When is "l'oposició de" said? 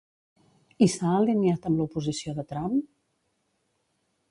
1.83-2.47